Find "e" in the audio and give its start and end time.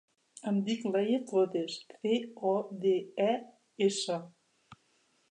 3.27-3.35